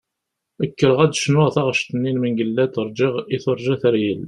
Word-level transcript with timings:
Kkreɣ 0.71 0.99
ad 1.05 1.09
d-cnuɣ 1.11 1.47
taɣect-nni 1.55 2.11
n 2.11 2.19
Mengellat 2.21 2.75
"Rğiɣ 2.87 3.15
i 3.35 3.37
turğa 3.43 3.75
teryel". 3.81 4.19